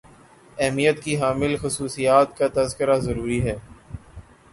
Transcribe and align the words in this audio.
اہمیت 0.57 1.03
کی 1.03 1.15
حامل 1.17 1.55
خصوصیات 1.57 2.37
کا 2.37 2.47
تذکرہ 2.53 2.97
ضروری 2.99 3.41
ہے 3.41 3.55